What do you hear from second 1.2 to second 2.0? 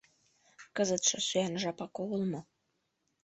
сӱан жапак